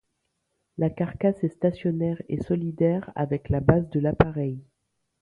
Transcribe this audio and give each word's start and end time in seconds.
La 0.79 0.89
carcasse 0.89 1.43
est 1.43 1.49
stationnaire 1.49 2.19
et 2.27 2.41
solidaire 2.41 3.11
avec 3.13 3.49
la 3.49 3.59
base 3.59 3.87
de 3.91 3.99
l'appareil. 3.99 4.59